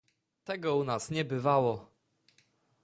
[0.43, 1.91] "Tego u nas nie bywało!..."